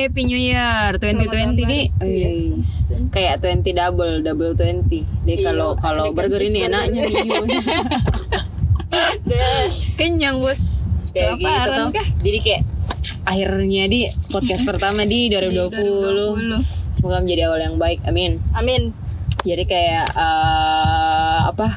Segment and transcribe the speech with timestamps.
[0.00, 1.84] Happy New Year 2020 nih.
[2.56, 4.88] Wis, Kayak 20 double, double 20.
[4.88, 7.04] Deh Iya, kalau kalau ada burger ini enaknya.
[9.94, 10.84] Kenyang, Bos.
[11.10, 11.88] Kayak gitu tuh.
[11.92, 12.06] kah?
[12.22, 12.62] Jadi kayak
[13.20, 16.48] akhirnya di podcast pertama di 2020.
[16.56, 16.94] 2020.
[16.94, 18.00] Semoga menjadi awal yang baik.
[18.06, 18.38] Amin.
[18.52, 18.94] Amin.
[19.42, 21.68] Jadi kayak eh, apa?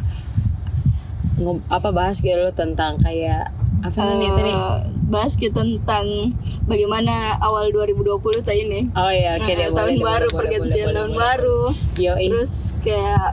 [1.67, 3.49] Apa bahas gitu tentang kayak
[3.83, 4.49] apa namanya tadi?
[4.49, 6.31] Eh, bahas kita tentang
[6.63, 8.81] bagaimana awal 2020 tadi ini.
[8.93, 11.61] Oh iya, oke Nah, deh, tahun baru, boleh, pergantian boleh, tahun boleh, baru.
[11.69, 11.99] boleh.
[11.99, 12.25] Yoi.
[12.31, 13.27] Terus kayak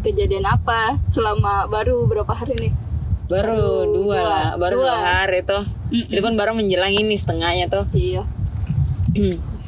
[0.00, 2.74] kejadian apa selama baru berapa hari nih?
[3.26, 4.18] baru baru dua dua.
[4.22, 5.02] lah, baru dua, Dua.
[5.02, 5.64] hari tuh.
[5.90, 6.14] Mm-mm.
[6.14, 7.82] Itu pun baru menjelang ini setengahnya tuh.
[7.90, 8.22] Iya.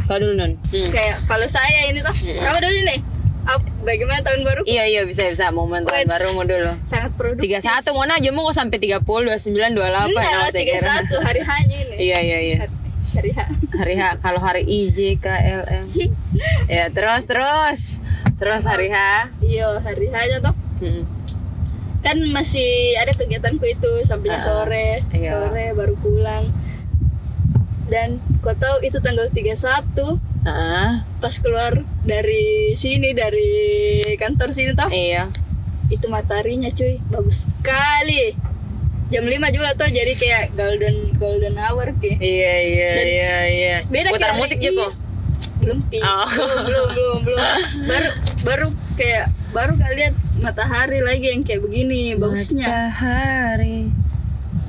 [0.06, 0.54] Kau dulu non.
[0.64, 0.88] Hmm.
[0.88, 2.98] Kayak kalau saya ini tuh, kamu dulu nih.
[3.48, 4.60] Ap- bagaimana tahun baru?
[4.62, 6.08] Iya iya bisa bisa momen tahun Wait.
[6.08, 6.72] baru mau dulu.
[6.84, 7.48] Sangat produktif.
[7.48, 11.14] Tiga satu mau aja mau sampai tiga puluh dua sembilan dua delapan Enggak, tiga satu
[11.18, 11.94] hari hanya ini.
[11.96, 12.58] Iya iya iya.
[13.08, 13.38] Hari H.
[13.72, 15.86] Hari H kalau hari I J K L M.
[16.68, 17.80] ya terus terus
[18.36, 19.32] terus hari H.
[19.40, 20.54] Iya, hari H aja toh.
[20.78, 21.08] Hmm.
[21.98, 25.32] Kan masih ada kegiatanku itu sampai Ah, sore, iya.
[25.34, 26.52] sore baru pulang.
[27.88, 30.20] Dan kau tahu itu tanggal 31
[31.18, 31.72] Pas keluar
[32.02, 33.50] dari sini dari
[34.14, 34.88] kantor sini toh.
[34.88, 35.28] iya.
[35.88, 38.36] Itu mataharinya cuy, bagus sekali.
[39.08, 42.18] Jam 5 juga tuh jadi kayak golden golden hour kayak.
[42.18, 43.76] Iya iya Dan iya iya.
[43.82, 44.84] beda Putar kayak musik ini.
[45.58, 46.22] belum pi Oh.
[46.22, 47.40] belum belum belum belum
[47.90, 48.08] baru
[48.46, 53.90] baru kayak baru kali lihat matahari lagi yang kayak begini bagusnya Matahari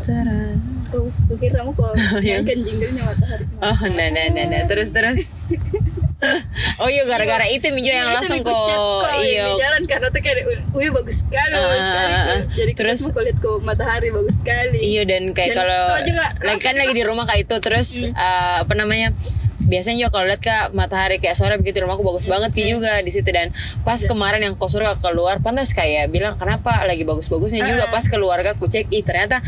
[0.01, 0.57] terang.
[0.89, 1.93] oh kira kamu kok
[2.25, 2.41] Iya.
[2.41, 4.61] nyanyikan jinglenya matahari Oh, nah, nah, nah, nah.
[4.65, 5.29] terus terus.
[6.81, 9.07] oh iya gara-gara itu Mijo yang Itu langsung kok.
[9.17, 9.55] iya iya.
[9.55, 10.37] jalan karena tuh kayak
[10.71, 12.13] wih bagus sekali bagus sekali.
[12.13, 12.41] ah.
[12.51, 14.77] jadi Terus- ke matahari bagus sekali.
[14.79, 19.15] Iya dan kayak kalau lagi kan lagi di rumah kayak itu terus eh, apa namanya
[19.59, 23.09] biasanya juga kalau lihat kak matahari kayak sore begitu rumahku bagus banget ki juga di
[23.09, 23.29] situ.
[23.29, 27.87] Dan pas kemarin yang kosur keluar pantas kayak bilang kenapa lagi bagus-bagusnya juga?
[27.87, 29.39] Pas keluarga ku cek ih ternyata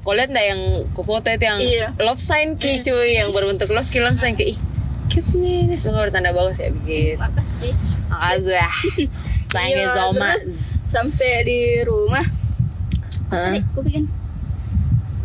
[0.00, 1.86] kau lihat nggak yang ku foto itu yang Iya.
[1.98, 4.58] love sign ki cuy yang berbentuk love ki langsung kayak ih
[5.06, 7.72] cute nih ini semoga bertanda bagus ya begitu makasih
[8.10, 8.64] makasih
[9.54, 10.44] thank you Iya, much
[10.86, 12.24] sampai di rumah.
[13.26, 13.58] Hah?
[13.58, 14.04] tadi aku bikin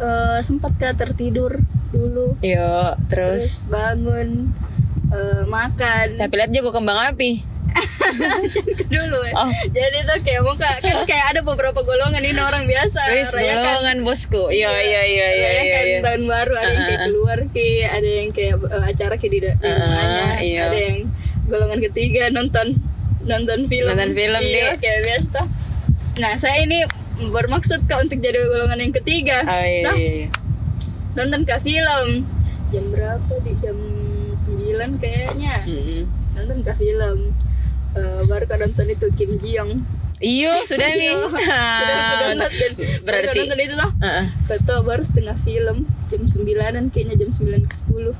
[0.01, 1.61] eh, sempat kak tertidur
[1.93, 2.33] dulu.
[2.41, 3.65] Yo, terus?
[3.65, 4.49] Terus bangun
[5.13, 6.17] eh, makan.
[6.17, 7.50] Tapi lihat juga kembang api
[8.93, 9.33] dulu ya.
[9.39, 9.51] Oh.
[9.71, 13.97] jadi tuh kayak muka kan kayak ada beberapa golongan ini orang biasa Wis rayakan golongan
[14.03, 14.43] bosku.
[14.51, 15.49] Iya iya iya iya iya.
[15.49, 15.99] rayakan iya.
[16.03, 17.05] tahun baru ada yang kayak ah.
[17.07, 20.61] keluar ki ada yang kayak eh, acara ki di, di ah, rumahnya iya.
[20.67, 20.97] ada yang
[21.47, 22.67] golongan ketiga nonton
[23.21, 24.81] nonton film Nonton film, iya, Dek.
[24.81, 25.39] kayak biasa
[26.17, 26.83] nah saya ini
[27.31, 30.11] bermaksud kak untuk jadi golongan yang ketiga Oh iya Nah, iya.
[30.25, 30.29] iya.
[31.13, 32.07] nonton ke film
[32.71, 33.77] jam berapa di jam
[34.41, 36.01] 9 kayaknya Mm-mm.
[36.33, 37.17] nonton ke film
[37.91, 39.83] Eh, baru kau nonton itu Kim Ji Young
[40.17, 41.11] Iyo sudah nih.
[41.11, 41.25] Iya,
[41.73, 42.71] sudah aku download dan
[43.01, 43.39] Berarti.
[43.41, 44.25] nonton itu Heeh.
[44.45, 48.13] kata baru setengah film jam 9an kayaknya jam 9 ke 10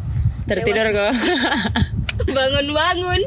[0.43, 1.13] Tertidur kok.
[2.27, 3.21] bangun bangun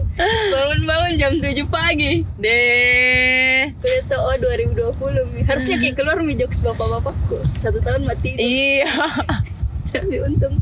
[0.50, 3.70] bangun bangun jam 7 pagi Deh.
[3.74, 5.40] Kuliah oh 2020 Mi.
[5.42, 8.90] harusnya kayak keluar mi jokes bapak-bapakku satu tahun mati Iya.
[9.88, 10.58] tapi untung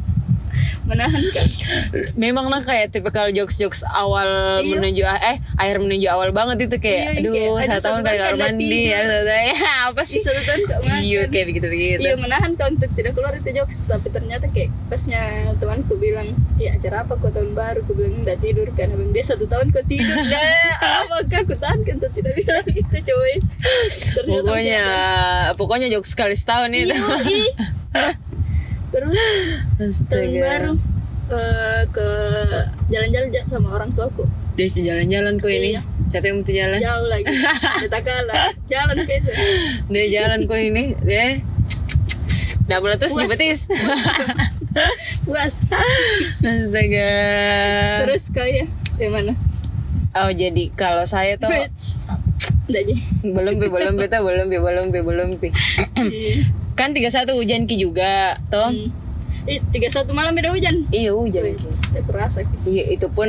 [0.82, 1.46] menahan kan
[2.14, 4.68] Memang lah kayak tipikal jokes-jokes awal Iya.
[4.68, 8.14] menuju eh akhir menuju awal banget itu kayak Iya, aduh kayak, satu satu tahun kamar
[8.14, 8.84] kan mandi tidur.
[8.84, 9.00] ya.
[9.52, 10.20] Ya, apa Ih, sih?
[10.20, 12.00] satu tahun gak makan Iya kayak begitu-begitu.
[12.00, 15.22] Iya menahan kau untuk tidak keluar itu jokes tapi ternyata kayak pasnya
[15.56, 19.24] temanku bilang iya acara apa kau tahun baru aku bilang enggak tidur karena bilang dia
[19.24, 20.72] satu tahun kau tidur dah
[21.04, 23.32] apakah aku tahan kan untuk tidak bilang itu coy
[24.12, 24.84] Ternyata Pokoknya
[25.54, 26.92] pokoknya jokes sekali setahun itu.
[26.92, 27.52] Iya,
[28.92, 30.72] terus tahun baru
[31.28, 32.08] eh, ke
[32.88, 35.68] jalan-jalan ja- sama orang tuaku Dia jalan-jalan kok ini.
[35.72, 35.82] Iya.
[36.08, 36.76] Siapa yang mesti jalan?
[36.78, 37.24] jauh lagi
[37.80, 39.30] kita kalah jalan ke itu
[39.88, 40.84] Dia jalan kok ini.
[41.00, 41.40] Dia
[42.62, 43.28] double terus Puas.
[43.28, 43.60] betis.
[45.24, 45.54] puas
[46.38, 47.12] Astaga.
[48.04, 49.32] terus kayak gimana
[50.12, 51.68] Oh jadi kalau saya tuh udah
[52.78, 55.48] aja belum pi belum tuh belum pi belum pi belum pi.
[56.72, 58.70] Kan 31 hujan ki juga tuh.
[58.70, 58.88] Hmm.
[59.42, 60.86] Ih, 31 malam beda hujan.
[60.88, 61.66] Iya hujan ki.
[61.66, 62.56] Wih, aku rasa gitu.
[62.64, 63.28] Iya itu pun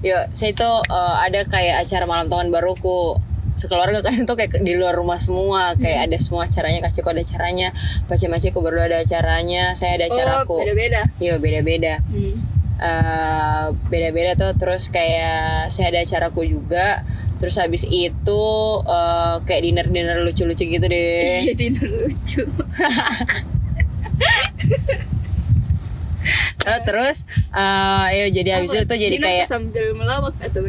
[0.00, 3.18] ya saya itu eh, ada kayak acara malam tahun baruku
[3.54, 7.74] sekeluarga kan itu kayak di luar rumah semua kayak ada semua acaranya kasihku ada acaranya
[8.06, 11.02] pace maceku berdua ada acaranya saya ada acaraku Oh, beda-beda.
[11.18, 12.34] iya beda beda Hmm.
[12.78, 17.02] Eh, beda-beda tuh terus kayak saya ada acaraku juga
[17.38, 18.42] terus habis itu
[18.86, 21.42] eh, kayak dinner dinner lucu-lucu gitu deh.
[21.54, 22.42] Jadi lucu.
[26.68, 27.24] Nah, terus
[27.56, 30.60] eh ya jadi habis Apa, itu jadi kayak sambil melawak atau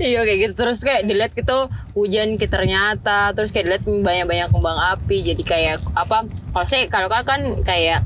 [0.00, 0.54] iya kayak gitu.
[0.56, 5.24] Terus kayak dilihat gitu hujan kita ternyata terus kayak dilihat banyak-banyak kembang api.
[5.24, 8.04] Jadi kayak apa kalau saya kalau kan kayak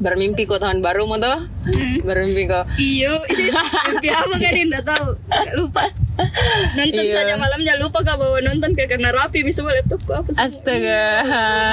[0.00, 1.44] bermimpi kok tahun baru mau tuh
[2.00, 5.12] bermimpi kok Iyo, mimpi apa kan Dinda tahu?
[5.28, 5.84] Nggak lupa.
[6.74, 7.12] Nonton Iya.
[7.14, 10.44] saja malamnya lupa kak bawa nonton kayak karena rapi semua laptopku apa semua.
[10.46, 11.04] astaga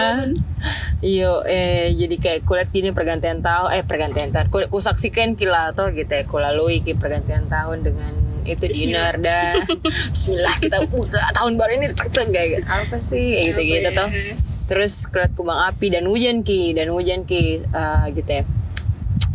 [1.03, 5.71] iyo eh jadi kayak kulihat gini pergantian tahun eh pergantian tahun ku, ku saksikan kila
[5.71, 8.13] tuh gitu ya ku lalui ki pergantian tahun dengan
[8.44, 9.59] itu dinner dah
[10.15, 12.65] Bismillah kita buka tahun baru ini tek tek kayak gitu.
[12.65, 14.31] apa sih gitu gitu tuh ya?
[14.67, 16.75] Terus kulihat kembang api dan hujan ki.
[16.75, 17.63] Dan hujan ki.
[17.63, 18.43] Eh, gitu ya.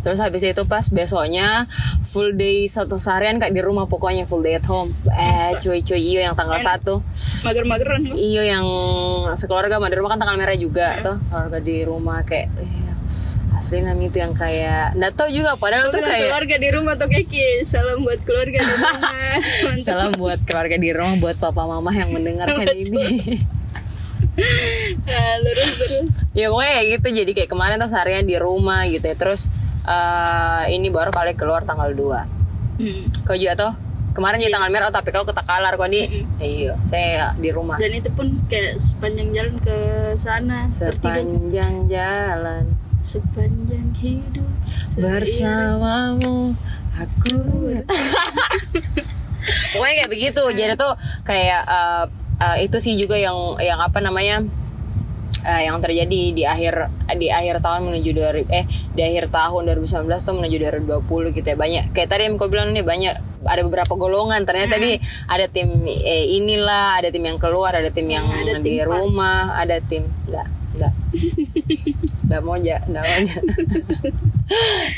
[0.03, 1.71] Terus habis itu pas besoknya
[2.11, 4.91] full day satu seharian kak di rumah pokoknya full day at home.
[5.07, 6.99] Eh cuy cuy iyo yang tanggal satu.
[7.47, 8.13] Mager-mageran lu.
[8.19, 8.67] iyo yang
[9.39, 12.91] sekeluarga di rumah kan tanggal merah juga tuh keluarga di rumah kayak eh,
[13.55, 16.93] asli namanya itu yang kayak nggak tahu juga padahal Tuh kan kayak keluarga di rumah
[16.99, 17.47] tuh Keki.
[17.63, 18.93] Salam buat keluarga di rumah.
[19.87, 23.39] Salam buat keluarga di rumah buat papa mama yang mendengarkan ini
[25.03, 26.09] Nah, lurus terus.
[26.33, 27.07] ya pokoknya kayak gitu.
[27.13, 29.13] Jadi kayak kemarin tuh seharian di rumah gitu ya.
[29.13, 29.47] Terus
[29.83, 32.41] eh, ini baru kali keluar tanggal 2
[32.73, 33.05] Hmm.
[33.21, 33.71] kau juga tuh
[34.13, 36.41] kemarin di tanggal merah oh, tapi kau ketakalar kau di Mm-mm.
[36.41, 37.77] iya saya di rumah.
[37.77, 39.77] Dan itu pun kayak sepanjang jalan ke
[40.17, 40.97] sana tertidur
[41.53, 42.63] sepanjang jalan.
[42.99, 44.49] Sepanjang hidup
[44.97, 46.57] bersamamu
[46.93, 47.37] aku
[49.73, 50.43] pokoknya kayak begitu.
[50.49, 52.05] Jadi tuh kayak eh,
[52.43, 54.43] eh, itu sih juga yang yang apa namanya
[55.47, 60.27] eh, yang terjadi di akhir di akhir tahun menuju 2000 eh di akhir tahun 2019
[60.27, 61.57] tuh menuju 2020 gitu ya.
[61.57, 64.43] Banyak kayak tadi yang kau bilang nih banyak ada beberapa golongan.
[64.43, 68.79] Ternyata tadi ada tim eh, inilah ada tim yang keluar ada tim yang ada di
[68.79, 70.93] tim rumah ada tim enggak enggak
[72.23, 73.37] enggak mau aja enggak mau aja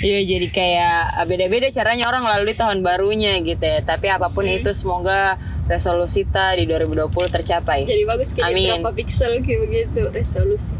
[0.01, 3.80] Iya jadi kayak beda-beda caranya orang melalui tahun barunya gitu ya.
[3.80, 7.86] Tapi apa pun itu semoga resolusi kita di 2020 tercapai.
[7.86, 8.81] jadi bagus kayak Amin.
[8.81, 10.74] berapa pixel kayak begitu resolusi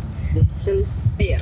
[0.52, 1.40] resolusi iya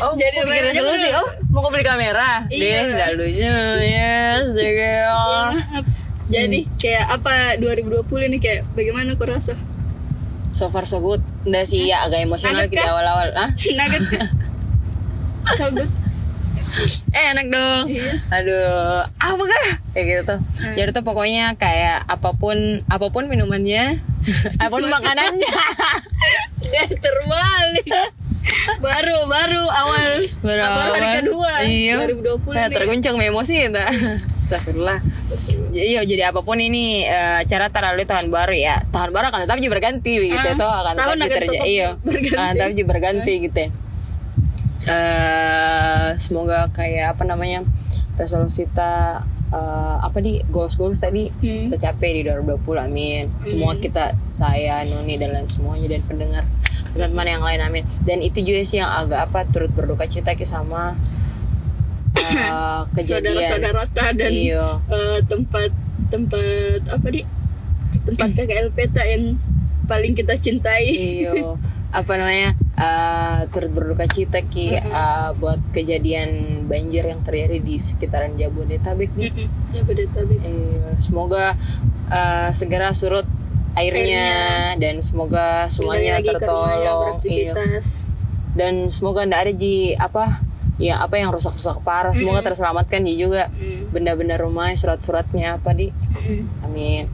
[0.00, 1.08] Oh, Jadi mau bikin resolusi.
[1.10, 2.46] Oh, mau kau beli kamera?
[2.48, 2.86] Iya.
[2.90, 3.54] Deh, lucu.
[3.82, 4.66] Yes, deh.
[4.68, 5.84] Ya, maaf.
[6.28, 6.70] jadi Hmm.
[6.76, 9.56] kayak apa 2020 nih kayak bagaimana kau rasa
[10.52, 11.22] So far so good.
[11.44, 12.90] Nggak sih ya agak emosional Agak di kah?
[12.90, 13.28] awal-awal.
[13.36, 13.50] Ah?
[13.78, 14.02] nugget
[15.56, 15.90] so good
[17.16, 17.88] Eh enak dong.
[17.88, 18.12] Iya.
[18.28, 19.66] Aduh, apa kah?
[19.96, 20.38] Kayak gitu tuh.
[20.60, 20.74] Hmm.
[20.76, 24.04] Jadi tuh pokoknya kayak apa pun apa pun minumannya,
[24.62, 25.48] apa pun makanannya.
[26.68, 27.88] Dia terbalik
[28.80, 31.94] baru baru awal Baru baru hari kedua Iya.
[32.08, 33.84] 2020 Nah, terguncang emosi kita.
[34.48, 34.98] Astagfirullah.
[35.70, 38.80] Iya, jadi apa pun ini eh, cara terlalu tahun baru ya.
[38.88, 41.58] Tahun baru akan tetap juga berganti gitu Ah, toh akan tetap terjadi.
[41.68, 41.88] Iya.
[42.32, 43.70] Akan tetap juga berganti gitu ya.
[44.88, 47.60] Eh, semoga kayak apa namanya?
[48.18, 51.70] resolusi kita eh, apa di goals goals tadi Hmm.
[51.70, 56.42] tercapai di 2020 amin semua kita saya Nuni dan lain semuanya dan pendengar
[56.90, 60.98] teman-teman yang lain amin dan itu juga sih yang agak apa turut berduka cita sama
[62.36, 63.36] eh, kejadian.
[63.38, 64.66] saudara-saudara ta dan Iya.
[64.86, 65.70] eh, tempat
[66.08, 67.22] tempat apa di
[68.04, 69.36] tempat KKL peta yang
[69.84, 70.88] paling kita cintai.
[70.88, 71.56] Iyo
[71.98, 72.52] apa namanya?
[72.78, 79.32] Eh, turut berduka cita ki eh, buat kejadian banjir yang terjadi di sekitaran Jabodetabek nih
[79.74, 80.38] Jabodetabek.
[80.38, 81.56] Iya, semoga
[82.08, 83.26] eh, segera surut
[83.78, 84.26] airnya,
[84.74, 87.22] dan semoga semuanya tertolong.
[87.22, 88.02] Beraktivitas.
[88.58, 90.42] Dan semoga ndak ada di apa
[90.78, 93.02] ya apa yang rusak-rusak parah semoga terselamatkan.
[93.02, 93.90] Di juga Mm.
[93.90, 95.90] benda-benda rumah surat-suratnya apa di?
[95.90, 96.64] Mm-mm.
[96.64, 97.04] amin.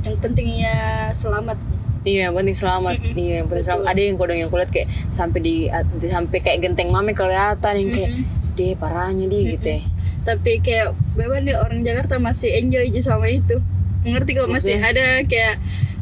[0.00, 0.76] Yang pentingnya
[1.10, 1.58] selamat.
[2.00, 2.96] Iya yang penting selamat.
[3.12, 3.84] Iya yang penting selamat.
[3.86, 7.90] Ada yang kodong yang kulihat kayak sampai di, di- sampai kayak genteng mame kelihatan yang
[7.90, 8.10] kayak
[8.52, 9.80] deh parahnya di gitu ya.
[10.20, 13.60] Tapi kayak memang nih orang Jakarta masih enjoy aja sama itu.
[14.00, 15.60] Ngerti kok masih ada kayak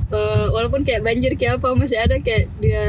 [0.08, 2.80] eh, walaupun kayak banjir kayak apa masih ada kayak dia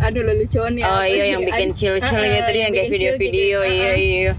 [0.00, 3.58] anu leluconnya oh apa iya yang bikin chill-chill Ah, gitu dia yang kayak chill video-video
[3.58, 3.72] gitu.
[3.72, 3.96] iya Ah, ah.
[3.96, 4.32] iya.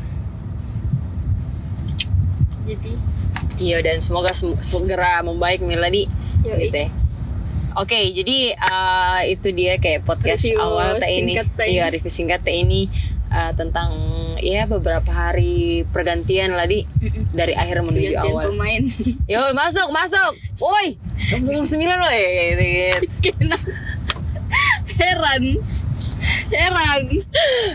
[2.63, 2.93] Jadi?
[3.59, 6.07] Iya dan semoga sem- segera membaik Miladi.
[6.41, 6.67] Yoi.
[6.67, 6.89] gitu ya.
[7.73, 12.51] Oke, jadi eh, itu dia kayak podcast Review awal teh ini, iya review singkat teh
[12.53, 12.91] ini
[13.31, 13.89] eh, tentang
[14.37, 17.31] ya beberapa hari pergantian lah di Mm-mm.
[17.31, 18.45] dari akhir menuju pergantian awal.
[18.51, 18.81] pemain
[19.31, 22.63] Yo masuk masuk, woi jam sembilan loh ya gitu,
[23.23, 23.57] gitu.
[24.93, 25.43] Heran
[26.51, 27.01] heran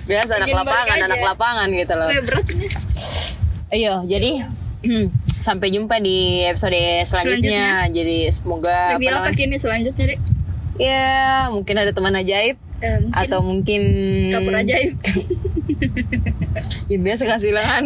[0.05, 1.05] Biasa anak Ingin balik lapangan, aja.
[1.05, 2.09] anak lapangan gitu loh.
[2.23, 2.69] Beratnya
[3.67, 4.31] Iya, jadi
[5.37, 7.91] sampai jumpa di episode selanjutnya.
[7.91, 10.21] Jadi semoga Review apa kini selanjutnya deh?
[10.77, 13.83] Ya, mungkin ada teman ajaib Eh, mungkin atau mungkin
[14.31, 14.95] kapur ajaib.
[16.91, 17.83] Ya biasa kasih lah.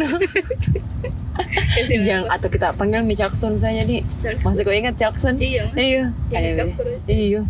[1.50, 2.36] Kasih Jangan apa?
[2.36, 4.04] atau kita panggil Mi Jackson saja di.
[4.20, 4.52] Jackson.
[4.52, 5.34] Masih kau ingat Jackson?
[5.40, 5.72] Iya.
[5.72, 6.02] Iya.
[6.28, 6.64] Yang aja.
[7.08, 7.40] Iya.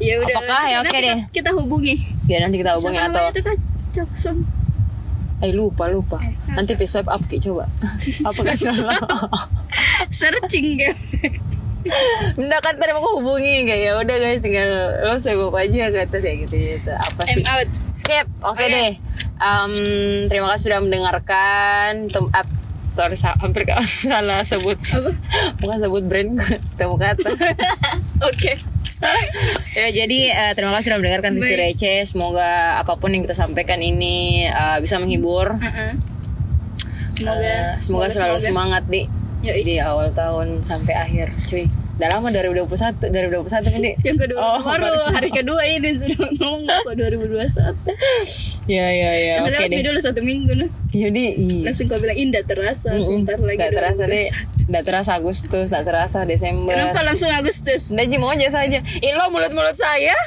[0.00, 0.36] Ya udah.
[0.40, 0.62] Apakah?
[0.66, 1.18] Ya, oke kita, deh.
[1.30, 1.94] Kita hubungi.
[2.26, 3.56] Ya nanti kita hubungi Siapa atau itu kan
[3.92, 4.36] Jackson.
[5.44, 6.18] Eh lupa lupa.
[6.24, 7.68] Eh, Nanti di swipe up Ki coba.
[8.28, 8.98] Apa kan salah?
[10.08, 10.96] Searching kan.
[12.40, 14.68] Enggak kan tadi mau hubungi kayak ya udah guys tinggal
[15.02, 16.90] lo up aja kata kayak gitu gitu.
[16.90, 17.44] Apa I'm sih?
[17.44, 17.68] out.
[17.92, 18.26] Skip.
[18.40, 18.64] Oke Oke.
[18.66, 18.92] deh.
[19.34, 19.72] Em,
[20.26, 22.08] terima kasih sudah mendengarkan.
[22.08, 22.48] Tem up.
[22.90, 23.66] Sorry hampir
[24.02, 24.78] salah sebut.
[24.78, 25.10] Apa?
[25.58, 26.30] Bukan sebut brand
[26.78, 27.30] temu kata.
[28.22, 28.52] Oke.
[29.74, 31.60] ya jadi eh, terima kasih sudah mendengarkan Vivi Baik.
[31.76, 32.06] Receh.
[32.06, 35.58] Semoga apa pun yang kita sampaikan ini eh, bisa menghibur.
[35.58, 35.92] Uh-uh.
[37.04, 39.06] Semoga, Eh, semoga selalu semangat di
[39.44, 39.60] Yoi.
[39.62, 41.68] di awal tahun sampai akhir, cuy.
[41.94, 43.92] Udah lama 2021, 2021 kan, Di?
[44.02, 45.14] Yang kedua Oh, baru baru.
[45.14, 47.70] hari kedua ini sudah ngomong kok 2021.
[48.66, 49.84] Ya ya ya, Oke oke deh.
[49.84, 50.68] dulu satu minggu nih.
[50.90, 51.62] Jadi iya.
[51.62, 52.90] Langsung kau bilang indah terasa.
[52.90, 53.04] Mm-mm.
[53.22, 53.58] Sebentar lagi.
[53.60, 54.66] Nggak terasa deh, 2021.
[54.66, 56.72] nggak terasa Agustus, nggak terasa Desember.
[56.72, 57.82] Kenapa langsung Agustus?
[57.88, 58.78] Udah mau aja saja.
[58.80, 60.18] Ih lo mulut-mulut saya.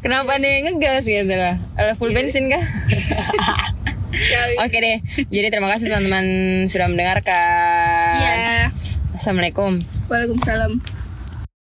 [0.00, 1.54] Kenapa nih ngegas gitu lah?
[1.94, 2.64] Full bensin kah?
[4.12, 4.54] Kali.
[4.58, 4.98] Oke deh.
[5.26, 6.24] Jadi terima kasih teman-teman
[6.66, 7.71] sudah mendengarkan.
[9.22, 9.86] Assalamualaikum.
[10.10, 10.82] Waalaikumsalam.